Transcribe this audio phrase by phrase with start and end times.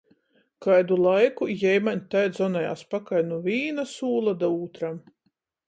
[0.65, 5.01] Kaidu laiku jei maņ tai dzonojās pakaļ nu vīna sūla da ūtram.